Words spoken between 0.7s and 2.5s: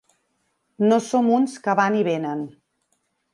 No som uns que van i venen.